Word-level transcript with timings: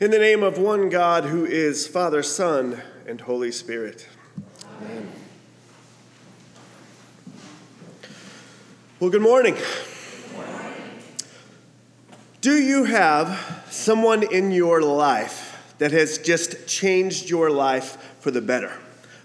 In 0.00 0.10
the 0.10 0.18
name 0.18 0.42
of 0.42 0.56
one 0.56 0.88
God 0.88 1.24
who 1.24 1.44
is 1.44 1.86
Father, 1.86 2.22
Son, 2.22 2.80
and 3.06 3.20
Holy 3.20 3.52
Spirit. 3.52 4.08
Amen. 4.80 5.12
Well, 8.98 9.10
good 9.10 9.20
morning. 9.20 9.58
Do 12.40 12.56
you 12.56 12.84
have 12.84 13.66
someone 13.68 14.22
in 14.22 14.52
your 14.52 14.80
life 14.80 15.74
that 15.76 15.92
has 15.92 16.16
just 16.16 16.66
changed 16.66 17.28
your 17.28 17.50
life 17.50 18.16
for 18.20 18.30
the 18.30 18.40
better? 18.40 18.72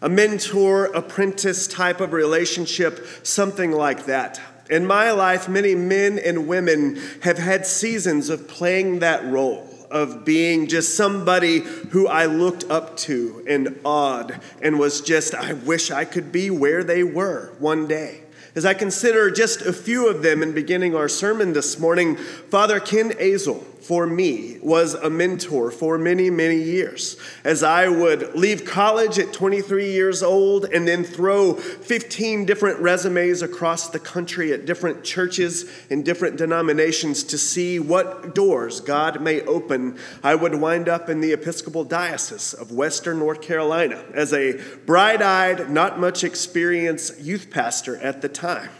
A 0.02 0.10
mentor, 0.10 0.88
apprentice 0.88 1.68
type 1.68 2.02
of 2.02 2.12
relationship, 2.12 3.07
something 3.23 3.71
like 3.71 4.07
that. 4.07 4.42
In 4.70 4.86
my 4.86 5.12
life, 5.12 5.48
many 5.48 5.73
men 5.73 6.20
and 6.20 6.50
women 6.50 6.98
have 7.21 7.38
had 7.38 7.66
seasons 7.66 8.28
of 8.28 8.50
playing 8.50 9.00
that 9.00 9.23
role 9.23 9.72
of 9.95 10.26
being 10.26 10.67
just 10.67 10.98
somebody 10.98 11.59
who 11.59 12.05
I 12.05 12.26
looked 12.26 12.70
up 12.70 12.98
to 12.98 13.45
and 13.48 13.80
awed 13.86 14.41
and 14.62 14.77
was 14.77 14.99
just, 14.99 15.34
I 15.34 15.53
wish 15.53 15.90
I 15.90 16.03
could 16.03 16.34
be 16.34 16.49
where 16.49 16.84
they 16.84 17.02
were 17.02 17.53
one 17.59 17.88
day. 17.88 18.23
As 18.55 18.66
I 18.66 18.73
consider 18.73 19.31
just 19.31 19.62
a 19.62 19.72
few 19.72 20.09
of 20.09 20.22
them 20.22 20.44
in 20.44 20.52
beginning 20.52 20.95
our 20.95 21.08
sermon 21.08 21.53
this 21.53 21.80
morning, 21.80 22.17
Father 22.17 22.81
Ken 22.81 23.13
Azel 23.20 23.66
for 23.85 24.07
me 24.07 24.57
was 24.63 24.95
a 24.95 25.12
mentor 25.12 25.70
for 25.70 25.99
many, 25.99 26.31
many 26.31 26.59
years. 26.59 27.17
As 27.44 27.62
I 27.62 27.88
would 27.88 28.34
leave 28.34 28.66
college 28.66 29.20
at 29.20 29.31
23 29.31 29.91
years 29.91 30.23
old 30.23 30.66
and 30.66 30.88
then 30.88 31.03
throw 31.03 31.53
15 31.53 32.45
different 32.45 32.80
resumes 32.80 33.44
across 33.44 33.89
the 33.89 33.99
country 33.99 34.52
at 34.52 34.66
different 34.66 35.03
churches 35.03 35.70
and 35.91 36.03
different 36.03 36.38
denominations 36.38 37.23
to 37.25 37.38
see 37.38 37.77
what 37.77 38.34
doors 38.34 38.81
God 38.81 39.21
may 39.21 39.41
open, 39.41 39.99
I 40.23 40.33
would 40.33 40.55
wind 40.55 40.89
up 40.89 41.08
in 41.08 41.22
the 41.22 41.33
Episcopal 41.33 41.83
Diocese 41.83 42.53
of 42.53 42.72
Western 42.72 43.20
North 43.20 43.42
Carolina 43.42 44.03
as 44.16 44.33
a 44.33 44.59
bright 44.88 45.22
eyed, 45.22 45.70
not 45.70 45.99
much 45.99 46.23
experienced 46.23 47.20
youth 47.20 47.52
pastor 47.52 47.97
at 47.97 48.23
the 48.23 48.30
time. 48.30 48.72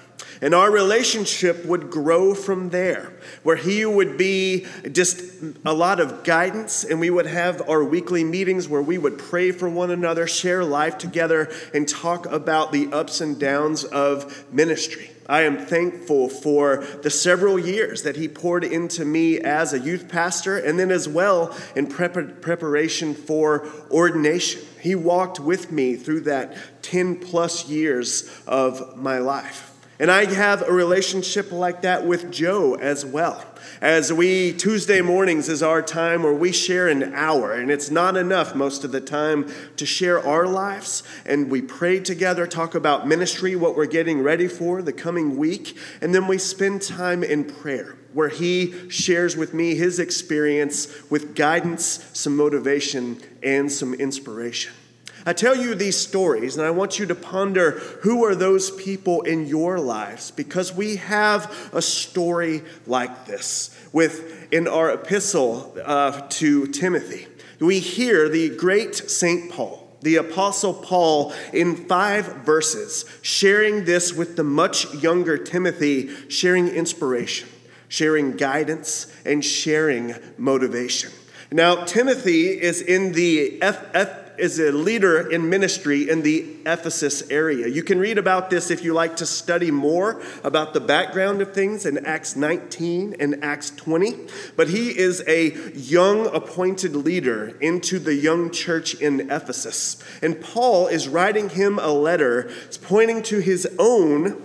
And 0.42 0.54
our 0.54 0.70
relationship 0.70 1.66
would 1.66 1.90
grow 1.90 2.36
from 2.36 2.70
there, 2.70 3.14
where 3.44 3.56
he 3.56 3.86
would 3.86 4.18
be 4.18 4.66
just 4.92 5.22
a 5.66 5.74
lot 5.74 6.00
of 6.00 6.24
guidance, 6.24 6.84
and 6.84 7.00
we 7.00 7.10
would 7.10 7.26
have 7.26 7.68
our 7.70 7.84
weekly 7.84 8.24
meetings 8.24 8.68
where 8.68 8.82
we 8.82 8.98
would 8.98 9.18
pray 9.18 9.52
for 9.52 9.70
one 9.70 9.92
another, 9.92 10.28
share 10.28 10.64
life 10.64 10.98
together, 10.98 11.52
and 11.74 11.88
talk 11.88 12.26
about 12.26 12.72
the 12.72 12.92
ups 12.92 13.22
and 13.22 13.40
downs 13.40 13.84
of 13.84 14.46
ministry. 14.52 15.10
I 15.28 15.42
am 15.42 15.58
thankful 15.58 16.30
for 16.30 16.86
the 17.02 17.10
several 17.10 17.58
years 17.58 18.04
that 18.04 18.16
he 18.16 18.28
poured 18.28 18.64
into 18.64 19.04
me 19.06 19.40
as 19.40 19.74
a 19.74 19.80
youth 19.80 20.08
pastor 20.08 20.58
and 20.58 20.78
then 20.78 20.92
as 20.92 21.10
well 21.10 21.56
in 21.76 21.88
prep- 21.88 22.42
preparation 22.42 23.16
for 23.16 23.68
ordination. 23.90 24.62
He 24.80 24.94
walked 24.94 25.40
with 25.40 25.72
me 25.72 25.96
through 25.96 26.22
that 26.22 26.56
10 26.84 27.22
plus 27.22 27.68
years 27.68 28.30
of 28.46 28.98
my 28.98 29.18
life. 29.18 29.75
And 29.98 30.12
I 30.12 30.26
have 30.26 30.62
a 30.62 30.74
relationship 30.74 31.54
like 31.54 31.84
that 31.84 32.06
with 32.06 32.30
Joe 32.30 32.76
as 32.76 33.06
well. 33.06 33.46
As 33.82 34.12
we, 34.12 34.52
Tuesday 34.52 35.00
mornings 35.00 35.48
is 35.48 35.64
our 35.64 35.82
time 35.82 36.24
where 36.24 36.34
we 36.34 36.52
share 36.52 36.90
an 36.90 37.14
hour, 37.14 37.54
and 37.54 37.72
it's 37.72 37.90
not 37.90 38.18
enough 38.18 38.56
most 38.56 38.84
of 38.84 38.92
the 38.92 39.00
time 39.00 39.50
to 39.78 39.86
share 39.86 40.20
our 40.26 40.48
lives. 40.48 41.04
And 41.26 41.50
we 41.50 41.62
pray 41.62 42.02
together, 42.02 42.46
talk 42.46 42.76
about 42.76 43.08
ministry, 43.08 43.56
what 43.56 43.78
we're 43.78 43.86
getting 43.86 44.22
ready 44.22 44.50
for 44.50 44.82
the 44.82 44.94
coming 44.94 45.38
week, 45.38 45.78
and 46.02 46.14
then 46.14 46.28
we 46.28 46.38
spend 46.40 46.82
time 46.82 47.24
in 47.24 47.46
prayer 47.46 47.96
where 48.12 48.30
he 48.30 48.90
shares 48.90 49.36
with 49.36 49.54
me 49.54 49.76
his 49.76 50.00
experience 50.00 50.88
with 51.10 51.36
guidance, 51.36 52.10
some 52.14 52.36
motivation, 52.36 53.22
and 53.44 53.72
some 53.72 53.94
inspiration. 53.94 54.74
I 55.28 55.34
tell 55.34 55.56
you 55.56 55.74
these 55.74 55.98
stories, 55.98 56.56
and 56.56 56.66
I 56.66 56.70
want 56.70 57.00
you 57.00 57.08
to 57.08 57.16
ponder 57.16 57.72
who 58.02 58.24
are 58.26 58.36
those 58.36 58.70
people 58.70 59.24
in 59.24 59.48
your 59.48 59.80
lives 59.80 60.30
because 60.30 60.74
we 60.74 60.98
have 60.98 61.72
a 61.74 61.82
story 61.82 62.62
like 62.86 63.26
this 63.26 63.76
with 63.92 64.54
in 64.54 64.68
our 64.68 64.92
epistle 64.92 65.76
uh, 65.84 66.22
to 66.30 66.68
Timothy. 66.68 67.28
We 67.60 67.80
hear 67.80 68.30
the 68.30 68.56
great 68.56 68.96
St. 68.96 69.52
Paul 69.52 69.82
the 70.06 70.18
Apostle 70.18 70.74
Paul, 70.76 71.34
in 71.52 71.76
five 71.88 72.28
verses, 72.46 73.06
sharing 73.24 73.86
this 73.86 74.14
with 74.14 74.36
the 74.36 74.44
much 74.44 74.94
younger 74.94 75.36
Timothy, 75.36 76.10
sharing 76.30 76.68
inspiration, 76.68 77.50
sharing 77.88 78.38
guidance, 78.38 79.12
and 79.26 79.44
sharing 79.44 80.14
motivation. 80.38 81.12
Now, 81.52 81.86
Timothy 81.86 82.50
is 82.50 82.82
in 82.82 83.14
the 83.14 83.60
F- 83.64 83.90
F- 83.96 84.25
is 84.38 84.60
a 84.60 84.72
leader 84.72 85.30
in 85.30 85.50
ministry 85.50 86.10
in 86.10 86.22
the 86.22 86.56
Ephesus 86.66 87.30
area. 87.30 87.68
You 87.68 87.84
can 87.84 88.00
read 88.00 88.18
about 88.18 88.50
this 88.50 88.72
if 88.72 88.84
you 88.84 88.94
like 88.94 89.16
to 89.18 89.26
study 89.26 89.72
more 89.72 90.22
about 90.44 90.74
the 90.74 90.80
background 90.80 91.42
of 91.42 91.54
things 91.54 91.86
in 91.86 92.06
Acts 92.06 92.36
19 92.36 93.16
and 93.20 93.44
Acts 93.44 93.72
20. 93.72 94.16
But 94.56 94.70
he 94.70 94.98
is 94.98 95.24
a 95.28 95.52
young 95.74 96.28
appointed 96.28 96.96
leader 96.96 97.58
into 97.62 98.00
the 98.00 98.16
young 98.16 98.52
church 98.52 98.96
in 98.96 99.32
Ephesus. 99.32 100.04
And 100.22 100.42
Paul 100.42 100.88
is 100.88 101.08
writing 101.08 101.50
him 101.50 101.80
a 101.80 101.90
letter 101.90 102.52
pointing 102.82 103.24
to 103.24 103.40
his 103.40 103.68
own 103.80 104.42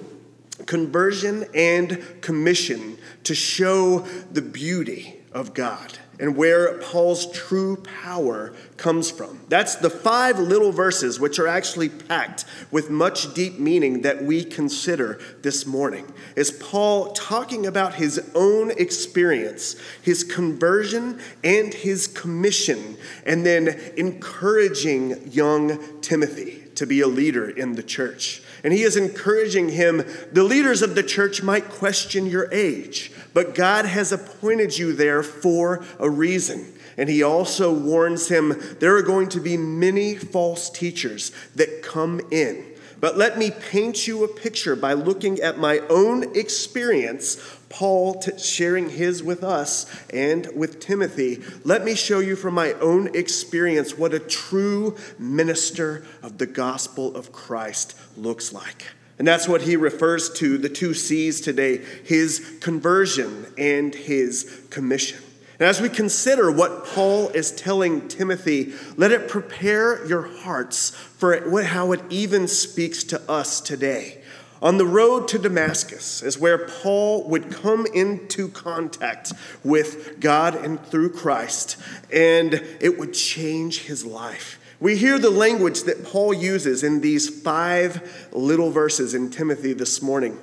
conversion 0.66 1.46
and 1.54 2.02
commission 2.20 2.98
to 3.24 3.34
show 3.34 4.00
the 4.30 4.42
beauty 4.42 5.19
of 5.32 5.54
God 5.54 5.98
and 6.18 6.36
where 6.36 6.78
Paul's 6.78 7.30
true 7.32 7.76
power 7.76 8.52
comes 8.76 9.10
from. 9.10 9.40
That's 9.48 9.76
the 9.76 9.88
five 9.88 10.38
little 10.38 10.70
verses, 10.70 11.18
which 11.18 11.38
are 11.38 11.46
actually 11.46 11.88
packed 11.88 12.44
with 12.70 12.90
much 12.90 13.32
deep 13.32 13.58
meaning 13.58 14.02
that 14.02 14.22
we 14.22 14.44
consider 14.44 15.18
this 15.40 15.64
morning. 15.64 16.12
Is 16.36 16.50
Paul 16.50 17.12
talking 17.12 17.66
about 17.66 17.94
his 17.94 18.20
own 18.34 18.70
experience, 18.72 19.76
his 20.02 20.22
conversion, 20.22 21.20
and 21.42 21.72
his 21.72 22.06
commission, 22.06 22.98
and 23.24 23.46
then 23.46 23.68
encouraging 23.96 25.32
young 25.32 26.00
Timothy 26.02 26.59
to 26.80 26.86
be 26.86 27.02
a 27.02 27.06
leader 27.06 27.46
in 27.46 27.74
the 27.74 27.82
church. 27.82 28.42
And 28.64 28.72
he 28.72 28.84
is 28.84 28.96
encouraging 28.96 29.68
him. 29.68 30.02
The 30.32 30.42
leaders 30.42 30.80
of 30.80 30.94
the 30.94 31.02
church 31.02 31.42
might 31.42 31.68
question 31.68 32.24
your 32.24 32.50
age, 32.54 33.12
but 33.34 33.54
God 33.54 33.84
has 33.84 34.12
appointed 34.12 34.78
you 34.78 34.94
there 34.94 35.22
for 35.22 35.84
a 35.98 36.08
reason. 36.08 36.72
And 36.96 37.10
he 37.10 37.22
also 37.22 37.70
warns 37.70 38.28
him 38.28 38.58
there 38.78 38.96
are 38.96 39.02
going 39.02 39.28
to 39.28 39.40
be 39.40 39.58
many 39.58 40.16
false 40.16 40.70
teachers 40.70 41.32
that 41.54 41.82
come 41.82 42.18
in. 42.30 42.64
But 42.98 43.18
let 43.18 43.36
me 43.36 43.50
paint 43.50 44.06
you 44.06 44.24
a 44.24 44.28
picture 44.28 44.74
by 44.74 44.94
looking 44.94 45.38
at 45.40 45.58
my 45.58 45.80
own 45.90 46.34
experience, 46.34 47.36
Paul 47.70 48.14
t- 48.20 48.36
sharing 48.38 48.90
his 48.90 49.22
with 49.22 49.42
us 49.42 49.86
and 50.12 50.48
with 50.54 50.80
Timothy. 50.80 51.42
Let 51.64 51.84
me 51.84 51.94
show 51.94 52.18
you 52.18 52.36
from 52.36 52.54
my 52.54 52.72
own 52.74 53.14
experience 53.14 53.96
what 53.96 54.12
a 54.12 54.18
true 54.18 54.96
minister 55.18 56.04
of 56.22 56.36
the 56.38 56.46
gospel 56.46 57.16
of 57.16 57.32
Christ 57.32 57.96
looks 58.16 58.52
like. 58.52 58.88
And 59.18 59.28
that's 59.28 59.46
what 59.46 59.62
he 59.62 59.76
refers 59.76 60.30
to 60.34 60.58
the 60.58 60.68
two 60.68 60.94
C's 60.94 61.40
today 61.40 61.84
his 62.04 62.58
conversion 62.60 63.46
and 63.56 63.94
his 63.94 64.62
commission. 64.70 65.20
And 65.60 65.68
as 65.68 65.78
we 65.78 65.90
consider 65.90 66.50
what 66.50 66.86
Paul 66.86 67.28
is 67.28 67.50
telling 67.52 68.08
Timothy, 68.08 68.72
let 68.96 69.12
it 69.12 69.28
prepare 69.28 70.06
your 70.06 70.22
hearts 70.22 70.88
for 70.90 71.62
how 71.62 71.92
it 71.92 72.00
even 72.08 72.48
speaks 72.48 73.04
to 73.04 73.20
us 73.30 73.60
today. 73.60 74.19
On 74.62 74.76
the 74.76 74.86
road 74.86 75.26
to 75.28 75.38
Damascus 75.38 76.22
is 76.22 76.38
where 76.38 76.58
Paul 76.58 77.24
would 77.28 77.50
come 77.50 77.86
into 77.94 78.48
contact 78.48 79.32
with 79.64 80.20
God 80.20 80.54
and 80.54 80.84
through 80.84 81.10
Christ, 81.10 81.78
and 82.12 82.54
it 82.78 82.98
would 82.98 83.14
change 83.14 83.84
his 83.84 84.04
life. 84.04 84.58
We 84.78 84.96
hear 84.96 85.18
the 85.18 85.30
language 85.30 85.84
that 85.84 86.04
Paul 86.04 86.34
uses 86.34 86.82
in 86.82 87.00
these 87.00 87.42
five 87.42 88.28
little 88.32 88.70
verses 88.70 89.14
in 89.14 89.30
Timothy 89.30 89.72
this 89.72 90.02
morning. 90.02 90.38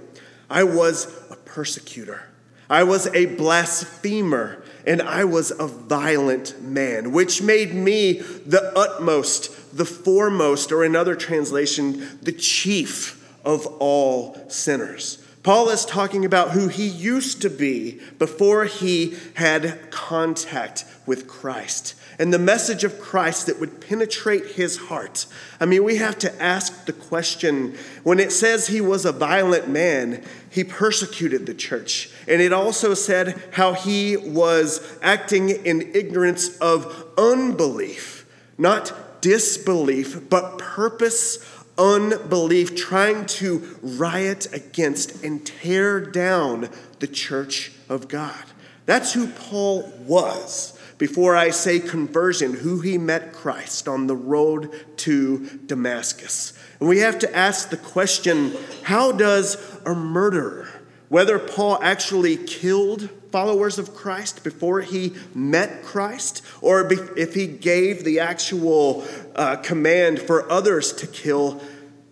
I 0.50 0.64
was 0.64 1.06
a 1.30 1.36
persecutor. 1.36 2.24
I 2.70 2.84
was 2.84 3.08
a 3.08 3.28
blasphemer 3.28 4.64
and 4.86 5.02
I 5.02 5.26
was 5.26 5.52
a 5.52 5.68
violent 5.68 6.62
man, 6.62 7.12
which 7.12 7.42
made 7.42 7.74
me 7.74 8.14
the 8.14 8.72
utmost, 8.78 9.76
the 9.78 9.86
foremost, 9.86 10.72
or 10.72 10.84
another 10.84 11.16
translation, 11.16 12.20
the 12.22 12.32
chief 12.32 13.17
of 13.48 13.66
all 13.80 14.38
sinners. 14.50 15.24
Paul 15.42 15.70
is 15.70 15.86
talking 15.86 16.26
about 16.26 16.52
who 16.52 16.68
he 16.68 16.86
used 16.86 17.42
to 17.42 17.50
be 17.50 18.02
before 18.20 18.66
he 18.66 19.16
had 19.36 19.90
contact 19.90 20.84
with 21.06 21.26
Christ 21.26 21.96
and 22.20 22.34
the 22.34 22.40
message 22.40 22.84
of 22.84 23.00
Christ 23.00 23.46
that 23.46 23.58
would 23.58 23.80
penetrate 23.80 24.46
his 24.48 24.76
heart. 24.76 25.26
I 25.62 25.66
mean, 25.66 25.86
we 25.86 25.96
have 25.96 26.20
to 26.20 26.44
ask 26.44 26.86
the 26.86 26.92
question 26.92 27.78
when 28.04 28.20
it 28.20 28.34
says 28.34 28.68
he 28.68 28.82
was 28.82 29.06
a 29.06 29.14
violent 29.14 29.70
man, 29.70 30.22
he 30.50 30.66
persecuted 30.66 31.46
the 31.46 31.54
church. 31.54 32.10
And 32.28 32.42
it 32.42 32.52
also 32.52 32.94
said 32.94 33.42
how 33.54 33.72
he 33.72 34.18
was 34.18 34.98
acting 35.02 35.50
in 35.50 35.92
ignorance 35.94 36.58
of 36.58 37.06
unbelief, 37.18 38.26
not 38.58 39.22
disbelief, 39.22 40.30
but 40.30 40.58
purpose 40.58 41.38
unbelief, 41.78 42.76
trying 42.76 43.26
to 43.26 43.78
riot 43.82 44.48
against 44.54 45.24
and 45.24 45.46
tear 45.46 46.00
down 46.00 46.70
the 47.00 47.08
church 47.08 47.72
of 47.90 48.08
God. 48.08 48.44
That's 48.86 49.14
who 49.14 49.28
Paul 49.28 49.92
was 50.00 50.78
before 50.98 51.36
I 51.36 51.52
say 51.52 51.80
conversion, 51.80 52.54
who 52.54 52.80
he 52.80 52.98
met 52.98 53.34
Christ 53.34 53.88
on 53.88 54.08
the 54.08 54.16
road 54.16 54.72
to 54.98 55.46
Damascus. 55.66 56.54
And 56.80 56.90
we 56.90 57.00
have 57.00 57.20
to 57.20 57.36
ask 57.36 57.70
the 57.70 57.78
question 57.78 58.56
how 58.84 59.12
does 59.12 59.58
a 59.86 59.94
murderer, 59.94 60.70
whether 61.10 61.38
Paul 61.38 61.80
actually 61.82 62.38
killed 62.38 63.10
followers 63.32 63.78
of 63.78 63.94
Christ 63.94 64.44
before 64.44 64.82
he 64.82 65.16
met 65.34 65.84
Christ, 65.84 66.44
or 66.62 66.88
if 67.18 67.34
he 67.34 67.48
gave 67.48 68.04
the 68.04 68.20
actual 68.20 69.06
uh, 69.36 69.58
command 69.58 70.20
for 70.20 70.50
others 70.52 70.94
to 70.94 71.08
kill, 71.08 71.62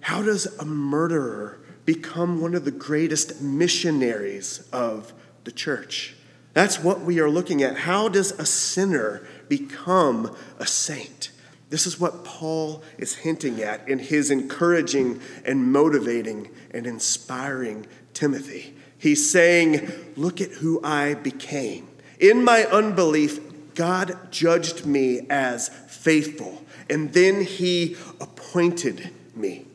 how 0.01 0.21
does 0.21 0.45
a 0.59 0.65
murderer 0.65 1.59
become 1.85 2.41
one 2.41 2.55
of 2.55 2.65
the 2.65 2.71
greatest 2.71 3.41
missionaries 3.41 4.67
of 4.71 5.13
the 5.43 5.51
church? 5.51 6.15
That's 6.53 6.81
what 6.81 7.01
we 7.01 7.19
are 7.19 7.29
looking 7.29 7.61
at. 7.63 7.77
How 7.79 8.07
does 8.07 8.31
a 8.31 8.45
sinner 8.45 9.27
become 9.49 10.35
a 10.57 10.65
saint? 10.65 11.31
This 11.69 11.85
is 11.85 11.99
what 11.99 12.23
Paul 12.23 12.83
is 12.97 13.15
hinting 13.15 13.61
at 13.61 13.87
in 13.89 13.99
his 13.99 14.31
encouraging 14.31 15.19
and 15.43 15.71
motivating 15.71 16.49
and 16.71 16.87
inspiring 16.87 17.85
Timothy. 18.13 18.75
He's 18.97 19.29
saying, 19.29 19.91
Look 20.15 20.41
at 20.41 20.51
who 20.51 20.81
I 20.83 21.15
became. 21.15 21.87
In 22.19 22.43
my 22.43 22.63
unbelief, 22.65 23.39
God 23.75 24.31
judged 24.31 24.85
me 24.85 25.27
as 25.29 25.69
faithful, 25.69 26.63
and 26.89 27.13
then 27.13 27.43
he 27.43 27.97
appointed 28.21 29.09
me. 29.35 29.65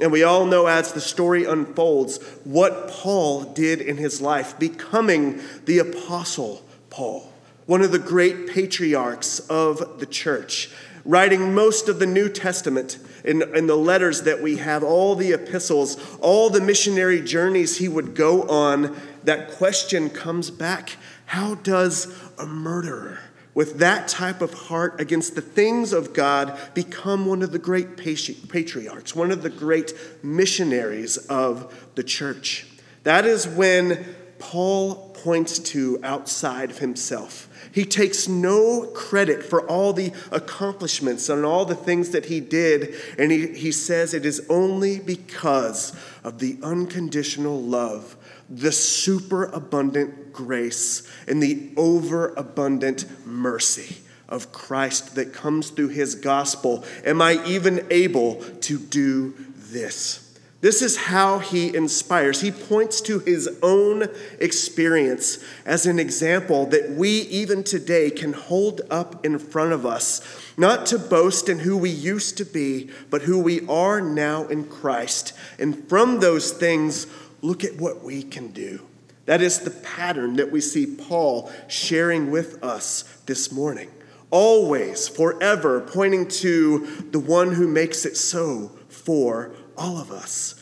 And 0.00 0.12
we 0.12 0.22
all 0.22 0.46
know 0.46 0.66
as 0.66 0.92
the 0.92 1.00
story 1.00 1.44
unfolds 1.44 2.22
what 2.44 2.88
Paul 2.88 3.42
did 3.52 3.80
in 3.80 3.96
his 3.96 4.20
life, 4.20 4.56
becoming 4.58 5.40
the 5.64 5.80
Apostle 5.80 6.64
Paul, 6.88 7.32
one 7.66 7.82
of 7.82 7.90
the 7.90 7.98
great 7.98 8.48
patriarchs 8.48 9.40
of 9.50 9.98
the 9.98 10.06
church, 10.06 10.70
writing 11.04 11.52
most 11.52 11.88
of 11.88 11.98
the 11.98 12.06
New 12.06 12.28
Testament 12.28 12.98
in, 13.28 13.42
in 13.54 13.66
the 13.66 13.76
letters 13.76 14.22
that 14.22 14.42
we 14.42 14.56
have, 14.56 14.82
all 14.82 15.14
the 15.14 15.32
epistles, 15.32 15.96
all 16.18 16.50
the 16.50 16.60
missionary 16.60 17.20
journeys 17.20 17.76
he 17.76 17.86
would 17.86 18.14
go 18.14 18.42
on. 18.48 18.96
That 19.24 19.52
question 19.52 20.10
comes 20.10 20.50
back 20.50 20.96
how 21.26 21.56
does 21.56 22.12
a 22.38 22.46
murderer? 22.46 23.20
with 23.58 23.78
that 23.78 24.06
type 24.06 24.40
of 24.40 24.54
heart 24.54 25.00
against 25.00 25.34
the 25.34 25.40
things 25.40 25.92
of 25.92 26.12
God, 26.12 26.56
become 26.74 27.26
one 27.26 27.42
of 27.42 27.50
the 27.50 27.58
great 27.58 27.96
patriarchs, 27.96 29.16
one 29.16 29.32
of 29.32 29.42
the 29.42 29.50
great 29.50 29.92
missionaries 30.22 31.16
of 31.26 31.90
the 31.96 32.04
church. 32.04 32.68
That 33.02 33.26
is 33.26 33.48
when 33.48 34.14
Paul 34.38 35.10
points 35.10 35.58
to 35.58 35.98
outside 36.04 36.70
of 36.70 36.78
himself. 36.78 37.47
He 37.72 37.84
takes 37.84 38.28
no 38.28 38.86
credit 38.94 39.42
for 39.42 39.66
all 39.68 39.92
the 39.92 40.12
accomplishments 40.30 41.28
and 41.28 41.44
all 41.44 41.64
the 41.64 41.74
things 41.74 42.10
that 42.10 42.26
he 42.26 42.40
did, 42.40 42.94
and 43.18 43.30
he, 43.30 43.48
he 43.48 43.72
says 43.72 44.14
it 44.14 44.24
is 44.26 44.44
only 44.48 44.98
because 44.98 45.94
of 46.24 46.38
the 46.38 46.58
unconditional 46.62 47.60
love 47.60 48.16
the 48.50 48.72
superabundant 48.72 50.32
grace 50.32 51.08
and 51.26 51.42
the 51.42 51.70
overabundant 51.76 53.04
mercy 53.26 53.98
of 54.28 54.52
Christ 54.52 55.14
that 55.14 55.32
comes 55.32 55.70
through 55.70 55.88
his 55.88 56.14
gospel 56.14 56.84
am 57.04 57.20
I 57.20 57.44
even 57.46 57.86
able 57.90 58.36
to 58.36 58.78
do 58.78 59.34
this? 59.54 60.27
This 60.60 60.82
is 60.82 60.96
how 60.96 61.38
he 61.38 61.74
inspires. 61.74 62.40
He 62.40 62.50
points 62.50 63.00
to 63.02 63.20
his 63.20 63.48
own 63.62 64.08
experience 64.40 65.38
as 65.64 65.86
an 65.86 66.00
example 66.00 66.66
that 66.66 66.90
we, 66.90 67.10
even 67.10 67.62
today, 67.62 68.10
can 68.10 68.32
hold 68.32 68.80
up 68.90 69.24
in 69.24 69.38
front 69.38 69.72
of 69.72 69.86
us, 69.86 70.20
not 70.56 70.84
to 70.86 70.98
boast 70.98 71.48
in 71.48 71.60
who 71.60 71.76
we 71.76 71.90
used 71.90 72.36
to 72.38 72.44
be, 72.44 72.90
but 73.08 73.22
who 73.22 73.38
we 73.38 73.64
are 73.68 74.00
now 74.00 74.48
in 74.48 74.64
Christ. 74.64 75.32
And 75.60 75.88
from 75.88 76.18
those 76.18 76.50
things, 76.50 77.06
look 77.40 77.62
at 77.62 77.76
what 77.76 78.02
we 78.02 78.24
can 78.24 78.48
do. 78.48 78.84
That 79.26 79.42
is 79.42 79.60
the 79.60 79.70
pattern 79.70 80.36
that 80.36 80.50
we 80.50 80.60
see 80.60 80.86
Paul 80.86 81.52
sharing 81.68 82.32
with 82.32 82.64
us 82.64 83.04
this 83.26 83.52
morning. 83.52 83.90
Always, 84.32 85.06
forever, 85.06 85.80
pointing 85.80 86.26
to 86.28 86.86
the 87.12 87.20
one 87.20 87.52
who 87.52 87.68
makes 87.68 88.04
it 88.04 88.16
so 88.16 88.72
for 88.88 89.52
all 89.78 89.98
of 89.98 90.10
us. 90.10 90.54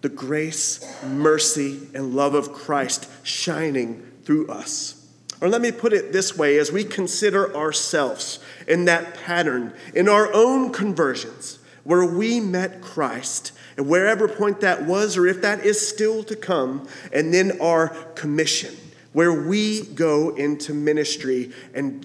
The 0.00 0.08
grace, 0.08 0.80
mercy, 1.04 1.88
and 1.94 2.14
love 2.14 2.34
of 2.34 2.52
Christ 2.52 3.08
shining 3.22 4.02
through 4.24 4.48
us. 4.48 4.96
Or 5.40 5.48
let 5.48 5.60
me 5.60 5.72
put 5.72 5.92
it 5.92 6.12
this 6.12 6.36
way 6.36 6.58
as 6.58 6.72
we 6.72 6.84
consider 6.84 7.54
ourselves 7.56 8.40
in 8.66 8.84
that 8.86 9.14
pattern, 9.14 9.74
in 9.94 10.08
our 10.08 10.32
own 10.32 10.72
conversions, 10.72 11.58
where 11.84 12.04
we 12.04 12.40
met 12.40 12.80
Christ 12.80 13.52
and 13.76 13.88
wherever 13.88 14.28
point 14.28 14.60
that 14.60 14.84
was, 14.84 15.16
or 15.16 15.26
if 15.26 15.40
that 15.42 15.64
is 15.64 15.86
still 15.86 16.22
to 16.24 16.36
come, 16.36 16.86
and 17.12 17.32
then 17.32 17.58
our 17.60 17.88
commission, 18.14 18.76
where 19.12 19.32
we 19.32 19.82
go 19.82 20.34
into 20.36 20.74
ministry 20.74 21.52
and 21.74 22.04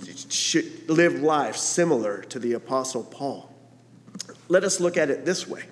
live 0.87 1.21
life 1.21 1.57
similar 1.57 2.21
to 2.23 2.39
the 2.39 2.53
Apostle 2.53 3.03
Paul. 3.03 3.53
Let 4.47 4.63
us 4.63 4.79
look 4.79 4.95
at 4.95 5.09
it 5.09 5.25
this 5.25 5.47
way. 5.47 5.63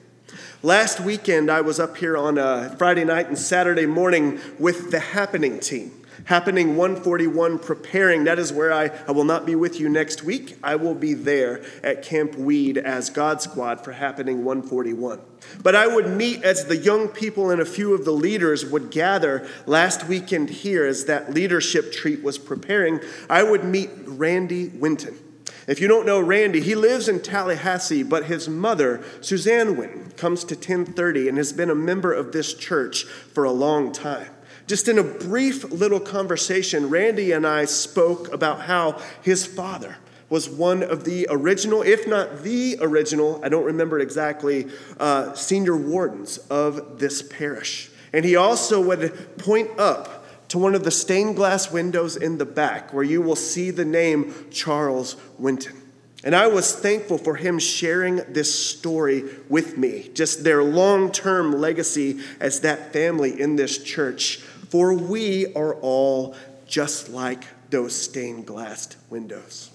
Last 0.62 1.00
weekend, 1.00 1.52
I 1.52 1.62
was 1.62 1.80
up 1.80 1.98
here 1.98 2.18
on 2.18 2.38
a 2.38 2.76
Friday 2.78 3.04
night 3.04 3.28
and 3.28 3.38
Saturday 3.38 3.86
morning 3.86 4.40
with 4.60 4.92
the 4.92 5.00
Happening 5.00 5.60
team. 5.60 5.92
Happening 6.26 6.78
141 6.78 7.60
preparing. 7.60 8.24
That 8.24 8.40
is 8.40 8.54
where 8.54 8.72
I, 8.72 8.92
I 9.08 9.12
will 9.12 9.26
not 9.26 9.46
be 9.46 9.56
with 9.56 9.80
you 9.80 9.90
next 9.90 10.24
week. 10.24 10.58
I 10.64 10.76
will 10.76 10.96
be 10.96 11.14
there 11.14 11.62
at 11.84 12.02
camp 12.02 12.36
weed 12.36 12.78
as 12.78 13.10
god 13.10 13.42
squad 13.42 13.84
for 13.84 13.92
happening 13.92 14.46
141 14.46 15.20
but 15.62 15.76
i 15.76 15.86
would 15.86 16.08
meet 16.08 16.42
as 16.44 16.66
the 16.66 16.78
young 16.78 17.10
people 17.10 17.52
and 17.52 17.60
a 17.62 17.66
few 17.66 17.94
of 17.94 18.06
the 18.06 18.12
leaders 18.12 18.66
would 18.66 18.90
gather 18.90 19.46
last 19.66 20.08
weekend 20.08 20.50
here 20.50 20.86
as 20.86 21.06
that 21.06 21.34
leadership 21.34 21.92
treat 21.92 22.24
was 22.24 22.38
preparing. 22.38 23.00
I 23.30 23.44
would 23.44 23.64
meet 23.66 23.90
randy 24.06 24.70
winton 24.70 25.20
if 25.68 25.80
you 25.80 25.88
don't 25.88 26.06
know 26.06 26.20
Randy, 26.20 26.60
he 26.60 26.76
lives 26.76 27.08
in 27.08 27.22
Tallahassee, 27.22 28.04
but 28.04 28.26
his 28.26 28.50
mother, 28.50 29.04
Suzanne 29.22 29.78
Winton, 29.78 30.12
comes 30.12 30.44
to 30.46 30.56
1030 30.56 31.30
and 31.30 31.38
has 31.38 31.54
been 31.54 31.70
a 31.70 31.76
member 31.76 32.14
of 32.14 32.32
this 32.32 32.54
church 32.54 33.04
for 33.06 33.44
a 33.44 33.52
long 33.52 33.92
time. 33.92 34.30
Just 34.68 34.88
in 34.88 34.98
a 34.98 35.04
brief 35.04 35.70
little 35.72 36.00
conversation, 36.00 36.90
Randy 36.90 37.32
and 37.32 37.46
I 37.46 37.66
spoke 37.66 38.32
about 38.34 38.62
how 38.62 39.02
his 39.22 39.46
father 39.46 39.98
was 40.30 40.50
one 40.50 40.82
of 40.82 41.04
the 41.04 41.28
original, 41.30 41.82
if 41.82 42.08
not 42.08 42.44
the 42.44 42.78
original, 42.82 43.40
I 43.44 43.50
don't 43.50 43.66
remember 43.66 44.00
exactly, 44.00 44.68
uh, 45.00 45.34
senior 45.34 45.76
wardens 45.76 46.38
of 46.50 46.98
this 47.00 47.22
parish. 47.22 47.92
And 48.14 48.24
he 48.24 48.36
also 48.36 48.82
would 48.82 49.38
point 49.38 49.70
up 49.78 50.23
to 50.54 50.60
one 50.60 50.76
of 50.76 50.84
the 50.84 50.92
stained 50.92 51.36
glass 51.36 51.72
windows 51.72 52.16
in 52.16 52.38
the 52.38 52.46
back 52.46 52.94
where 52.94 53.04
you 53.04 53.20
will 53.24 53.36
see 53.36 53.72
the 53.72 53.84
name 53.84 54.32
Charles 54.52 55.16
Winton. 55.40 55.76
And 56.24 56.36
I 56.36 56.46
was 56.46 56.76
thankful 56.76 57.18
for 57.18 57.38
him 57.38 57.58
sharing 57.58 58.18
this 58.32 58.54
story 58.54 59.24
with 59.50 59.80
me, 59.80 60.12
just 60.14 60.44
their 60.44 60.64
long 60.64 61.12
term 61.12 61.54
legacy 61.54 62.20
as 62.40 62.60
that 62.60 62.94
family 62.94 63.42
in 63.42 63.56
this 63.56 63.84
church 63.84 64.44
for 64.70 64.94
we 64.94 65.52
are 65.56 65.74
all 65.74 66.36
just 66.68 67.10
like 67.10 67.46
those 67.72 68.00
stained 68.00 68.46
glass 68.46 68.96
windows. 69.10 69.72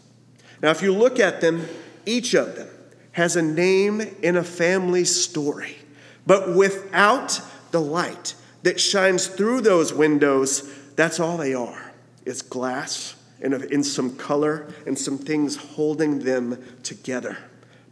Now, 0.62 0.70
if 0.70 0.80
you 0.80 0.94
look 0.94 1.18
at 1.18 1.40
them, 1.40 1.66
each 2.06 2.34
of 2.34 2.54
them 2.54 2.68
has 3.10 3.34
a 3.34 3.42
name 3.42 4.00
in 4.22 4.36
a 4.36 4.44
family 4.44 5.04
story, 5.04 5.76
but 6.24 6.54
without 6.54 7.40
the 7.72 7.80
light 7.80 8.36
that 8.68 8.78
shines 8.78 9.28
through 9.28 9.62
those 9.62 9.94
windows, 9.94 10.70
that's 10.94 11.18
all 11.18 11.38
they 11.38 11.54
are. 11.54 11.90
It's 12.26 12.42
glass 12.42 13.14
and 13.40 13.54
in 13.54 13.82
some 13.82 14.14
color 14.14 14.70
and 14.86 14.98
some 14.98 15.16
things 15.16 15.56
holding 15.56 16.18
them 16.18 16.62
together. 16.82 17.38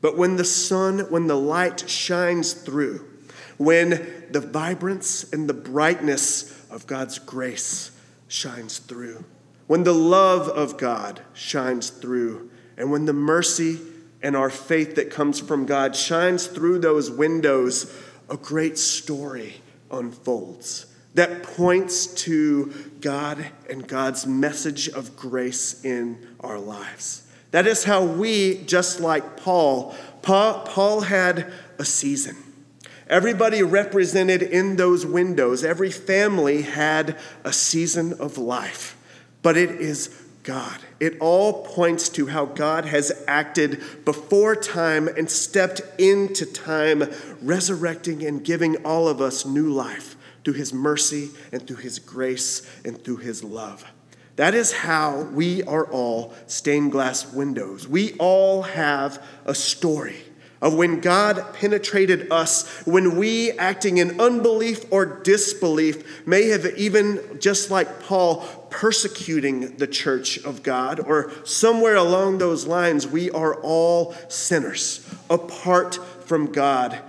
But 0.02 0.18
when 0.18 0.37
the 0.37 0.45
sun, 0.45 0.99
when 1.11 1.28
the 1.28 1.37
light 1.38 1.88
shines 1.88 2.52
through, 2.52 3.09
when 3.56 4.26
the 4.30 4.40
vibrance 4.40 5.33
and 5.33 5.49
the 5.49 5.54
brightness 5.54 6.52
of 6.68 6.87
God's 6.87 7.18
grace 7.18 7.90
shines 8.28 8.76
through, 8.76 9.25
when 9.68 9.83
the 9.83 9.95
love 9.95 10.47
of 10.47 10.76
God 10.76 11.23
shines 11.33 11.88
through, 11.88 12.50
and 12.76 12.90
when 12.90 13.06
the 13.06 13.14
mercy 13.14 13.80
and 14.23 14.37
our 14.37 14.50
faith 14.50 14.97
that 14.97 15.11
comes 15.11 15.40
from 15.40 15.64
God 15.64 15.97
shines 15.97 16.47
through 16.47 16.80
those 16.80 17.11
windows, 17.11 17.99
a 18.28 18.37
great 18.37 18.76
story 18.76 19.62
unfolds 19.90 20.87
that 21.16 21.43
points 21.43 22.07
to 22.09 22.66
God 23.00 23.47
and 23.71 23.88
God's 23.88 24.26
message 24.26 24.88
of 24.88 25.16
grace 25.16 25.83
in 25.83 26.28
our 26.40 26.59
lives. 26.59 27.26
That 27.52 27.66
is 27.66 27.85
how 27.85 28.05
we, 28.05 28.62
just 28.64 29.00
like 29.00 29.38
Paul, 29.38 29.95
Paul 30.21 31.00
had 31.00 31.50
a 31.78 31.87
season. 31.87 32.37
Everybody 33.09 33.62
represented 33.62 34.43
in 34.43 34.76
those 34.76 35.07
windows, 35.07 35.64
every 35.64 35.90
family 35.90 36.62
had 36.62 37.19
a 37.45 37.52
season 37.52 38.12
of 38.21 38.37
life. 38.37 38.95
But 39.40 39.57
it 39.57 39.71
is 39.71 40.09
God. 40.47 40.79
It 41.00 41.19
all 41.19 41.65
points 41.65 42.09
to 42.11 42.29
how 42.29 42.47
God 42.47 42.85
has 42.87 43.25
acted 43.26 43.83
before 44.05 44.55
time 44.55 45.09
and 45.09 45.29
stepped 45.29 45.83
into 45.99 46.47
time, 46.47 47.12
resurrecting 47.43 48.25
and 48.25 48.45
giving 48.45 48.76
all 48.85 49.09
of 49.09 49.21
us 49.21 49.45
new 49.45 49.69
life 49.69 50.17
through 50.45 50.55
his 50.55 50.73
mercy 50.73 51.31
and 51.50 51.67
through 51.67 51.79
his 51.79 51.99
grace 51.99 52.65
and 52.85 53.03
through 53.03 53.17
his 53.17 53.43
love. 53.43 53.85
That 54.37 54.55
is 54.55 54.73
how 54.73 55.23
we 55.23 55.65
are 55.65 55.85
all 55.87 56.33
stained 56.47 56.93
glass 56.93 57.33
windows. 57.33 57.88
We 57.88 58.12
all 58.15 58.62
have 58.62 59.21
a 59.47 59.55
story 59.55 60.25
of 60.62 60.75
when 60.75 61.00
God 61.00 61.54
penetrated 61.54 62.30
us, 62.32 62.66
when 62.86 63.16
we, 63.16 63.52
acting 63.52 63.98
in 63.98 64.20
unbelief 64.20 64.90
or 64.90 65.04
disbelief, 65.04 66.26
may 66.26 66.48
have 66.48 66.66
even, 66.76 67.38
just 67.40 67.70
like 67.70 68.00
Paul, 68.02 68.40
persecuting 68.70 69.76
the 69.76 69.86
church 69.86 70.38
of 70.44 70.62
God, 70.62 71.00
or 71.00 71.32
somewhere 71.44 71.96
along 71.96 72.38
those 72.38 72.66
lines, 72.66 73.06
we 73.06 73.30
are 73.30 73.54
all 73.62 74.14
sinners 74.28 75.06
apart 75.30 75.96
from 76.25 76.52
God. 76.52 77.00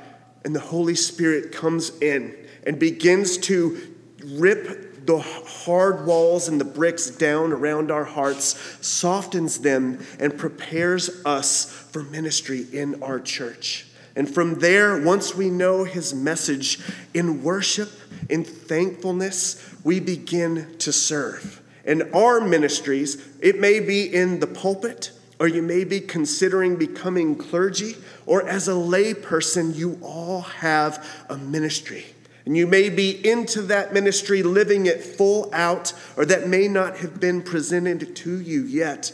And 0.44 0.56
the 0.56 0.60
Holy 0.60 0.96
Spirit 0.96 1.52
comes 1.52 1.98
in 2.00 2.36
and 2.66 2.78
begins 2.78 3.38
to 3.38 3.96
rip 4.24 4.87
the 5.08 5.20
hard 5.20 6.06
walls 6.06 6.50
and 6.50 6.60
the 6.60 6.66
bricks 6.66 7.10
down 7.10 7.54
around 7.54 7.90
our 7.90 8.04
hearts, 8.04 8.78
softens 8.86 9.60
them, 9.60 10.06
and 10.20 10.38
prepares 10.38 11.26
us 11.26 11.66
for 11.66 12.04
ministry 12.04 12.68
in 12.74 13.02
our 13.02 13.20
church. 13.20 13.88
And 14.18 14.30
from 14.30 14.60
there, 14.60 15.02
once 15.02 15.34
we 15.34 15.50
know 15.50 15.86
his 15.86 16.14
message 16.14 16.80
in 17.14 17.42
worship, 17.42 17.90
in 18.30 18.44
thankfulness, 18.44 19.76
we 19.84 20.00
begin 20.00 20.78
to 20.80 20.92
serve. 20.92 21.62
And 21.86 22.04
our 22.14 22.42
ministries, 22.42 23.26
it 23.42 23.60
may 23.60 23.80
be 23.80 24.14
in 24.14 24.42
the 24.42 24.48
pulpit, 24.48 25.12
or 25.40 25.48
you 25.48 25.62
may 25.62 25.86
be 25.86 26.02
considering 26.02 26.76
becoming 26.76 27.36
clergy, 27.36 27.96
or 28.26 28.46
as 28.50 28.68
a 28.68 28.76
lay 28.76 29.14
person, 29.14 29.74
you 29.74 29.98
all 30.02 30.42
have 30.42 31.08
a 31.30 31.38
ministry. 31.38 32.06
And 32.48 32.56
you 32.56 32.66
may 32.66 32.88
be 32.88 33.12
into 33.30 33.62
that 33.64 33.92
ministry, 33.92 34.42
living 34.42 34.86
it 34.86 35.04
full 35.04 35.50
out, 35.52 35.92
or 36.16 36.24
that 36.28 36.48
may 36.48 36.70
not 36.70 37.00
have 37.00 37.20
been 37.20 37.42
presented 37.42 38.16
to 38.16 38.40
you 38.40 38.64
yet. 38.64 39.12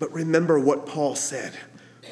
But 0.00 0.12
remember 0.12 0.58
what 0.58 0.84
Paul 0.84 1.14
said 1.14 1.52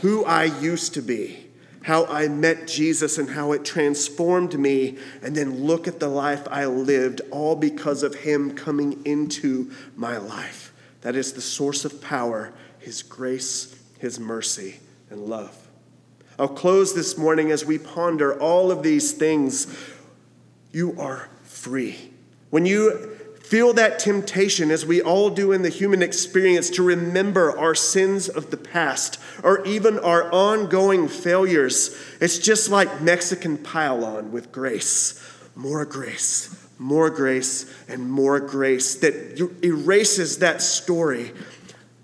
who 0.03 0.25
I 0.25 0.45
used 0.45 0.95
to 0.95 1.03
be, 1.03 1.49
how 1.83 2.05
I 2.05 2.29
met 2.29 2.69
Jesus, 2.69 3.19
and 3.19 3.31
how 3.31 3.51
it 3.51 3.65
transformed 3.65 4.57
me. 4.57 4.99
And 5.21 5.35
then 5.35 5.65
look 5.65 5.89
at 5.89 5.99
the 5.99 6.07
life 6.07 6.47
I 6.49 6.67
lived, 6.67 7.23
all 7.33 7.57
because 7.57 8.05
of 8.05 8.15
Him 8.15 8.55
coming 8.55 9.05
into 9.05 9.73
my 9.97 10.17
life. 10.17 10.73
That 11.01 11.17
is 11.17 11.33
the 11.33 11.41
source 11.41 11.85
of 11.85 12.01
power, 12.01 12.53
His 12.79 13.03
grace, 13.03 13.77
His 13.99 14.21
mercy, 14.21 14.79
and 15.11 15.27
love. 15.27 15.59
I'll 16.39 16.49
close 16.49 16.95
this 16.95 17.19
morning 17.19 17.51
as 17.51 17.65
we 17.65 17.79
ponder 17.79 18.41
all 18.41 18.71
of 18.71 18.83
these 18.83 19.13
things 19.13 19.67
you 20.73 20.99
are 20.99 21.29
free. 21.45 22.11
When 22.51 22.67
you 22.67 23.17
feel 23.43 23.75
that 23.75 23.99
temptation, 23.99 24.71
as 24.71 24.87
we 24.87 25.03
all 25.03 25.29
do 25.29 25.53
in 25.53 25.63
the 25.63 25.69
human 25.69 26.03
experience, 26.03 26.71
to 26.71 26.83
remember 26.83 27.57
our 27.59 27.75
sins 27.75 28.29
of 28.29 28.51
the 28.51 28.57
past 28.57 29.19
or 29.43 29.65
even 29.67 29.99
our 29.99 30.33
ongoing 30.33 31.07
failures, 31.09 31.95
it's 32.21 32.39
just 32.39 32.71
like 32.71 33.03
Mexican 33.03 33.59
pile 33.59 34.05
on 34.05 34.33
with 34.33 34.53
grace. 34.53 35.23
More 35.55 35.85
grace, 35.85 36.67
more 36.79 37.11
grace, 37.11 37.71
and 37.89 38.11
more 38.11 38.41
grace 38.41 38.95
that 38.97 39.39
erases 39.63 40.39
that 40.39 40.63
story 40.63 41.33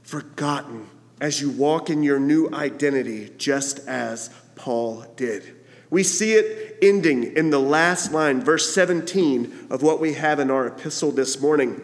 forgotten 0.03 0.87
as 1.21 1.41
you 1.41 1.51
walk 1.51 1.91
in 1.91 2.03
your 2.03 2.21
new 2.21 2.51
identity, 2.53 3.31
just 3.39 3.79
as 3.89 4.31
Paul 4.55 5.05
did. 5.17 5.58
We 5.91 6.03
see 6.03 6.33
it 6.33 6.79
ending 6.83 7.37
in 7.37 7.51
the 7.51 7.61
last 7.61 8.13
line, 8.13 8.43
verse 8.43 8.73
17 8.75 9.69
of 9.71 9.83
what 9.83 10.01
we 10.01 10.15
have 10.15 10.39
in 10.39 10.51
our 10.51 10.67
epistle 10.67 11.11
this 11.11 11.41
morning. 11.41 11.81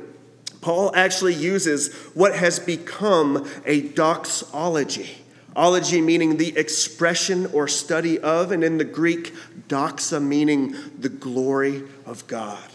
Paul 0.61 0.95
actually 0.95 1.35
uses 1.35 1.95
what 2.15 2.35
has 2.37 2.59
become 2.59 3.49
a 3.67 3.83
doxology. 3.83 5.19
Ology 5.57 6.01
meaning 6.01 6.37
the 6.37 6.57
expression 6.57 7.47
or 7.47 7.69
study 7.69 8.19
of, 8.19 8.51
and 8.51 8.65
in 8.65 8.79
the 8.79 8.85
Greek, 8.85 9.35
doxa 9.69 10.23
meaning 10.23 10.75
the 10.99 11.09
glory 11.09 11.83
of 12.07 12.27
God. 12.27 12.71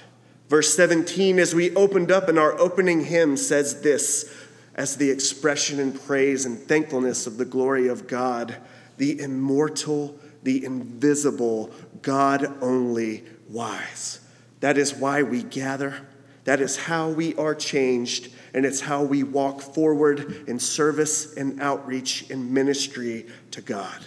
Verse 0.47 0.73
17, 0.75 1.39
as 1.39 1.53
we 1.53 1.75
opened 1.75 2.11
up 2.11 2.29
in 2.29 2.37
our 2.37 2.57
opening 2.57 3.05
hymn, 3.05 3.37
says 3.37 3.81
this 3.81 4.33
as 4.75 4.95
the 4.95 5.09
expression 5.09 5.79
and 5.79 6.01
praise 6.01 6.45
and 6.45 6.57
thankfulness 6.57 7.27
of 7.27 7.37
the 7.37 7.45
glory 7.45 7.87
of 7.87 8.07
God, 8.07 8.55
the 8.97 9.19
immortal 9.19 10.17
the 10.43 10.63
invisible, 10.63 11.71
God 12.01 12.61
only 12.61 13.23
wise. 13.49 14.19
That 14.59 14.77
is 14.77 14.93
why 14.93 15.23
we 15.23 15.43
gather. 15.43 16.07
That 16.45 16.61
is 16.61 16.77
how 16.77 17.09
we 17.09 17.35
are 17.35 17.53
changed, 17.53 18.31
and 18.53 18.65
it's 18.65 18.81
how 18.81 19.03
we 19.03 19.23
walk 19.23 19.61
forward 19.61 20.47
in 20.47 20.59
service 20.59 21.35
and 21.35 21.61
outreach 21.61 22.29
and 22.29 22.51
ministry 22.51 23.27
to 23.51 23.61
God. 23.61 24.05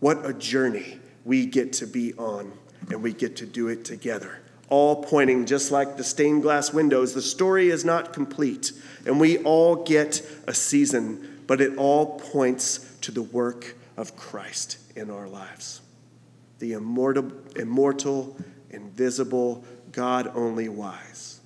What 0.00 0.24
a 0.24 0.32
journey 0.32 0.98
we 1.24 1.46
get 1.46 1.72
to 1.74 1.86
be 1.86 2.14
on, 2.14 2.52
and 2.90 3.02
we 3.02 3.12
get 3.12 3.36
to 3.36 3.46
do 3.46 3.68
it 3.68 3.84
together. 3.84 4.38
All 4.68 5.02
pointing, 5.02 5.44
just 5.44 5.70
like 5.70 5.96
the 5.96 6.04
stained 6.04 6.42
glass 6.42 6.72
windows, 6.72 7.14
the 7.14 7.22
story 7.22 7.68
is 7.68 7.84
not 7.84 8.12
complete, 8.12 8.72
and 9.06 9.20
we 9.20 9.38
all 9.38 9.76
get 9.76 10.26
a 10.46 10.54
season, 10.54 11.42
but 11.46 11.60
it 11.60 11.76
all 11.76 12.18
points 12.18 12.78
to 13.02 13.10
the 13.10 13.22
work 13.22 13.76
of 13.96 14.16
Christ 14.16 14.78
in 14.96 15.10
our 15.10 15.28
lives. 15.28 15.80
The 16.58 16.74
immortal, 16.74 17.32
immortal, 17.56 18.36
invisible, 18.70 19.64
God 19.90 20.30
only 20.34 20.68
wise. 20.68 21.40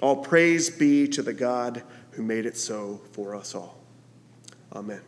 All 0.00 0.16
praise 0.16 0.70
be 0.70 1.06
to 1.08 1.22
the 1.22 1.32
God 1.32 1.82
who 2.12 2.22
made 2.22 2.46
it 2.46 2.56
so 2.56 3.00
for 3.12 3.34
us 3.34 3.54
all. 3.54 3.78
Amen. 4.72 5.00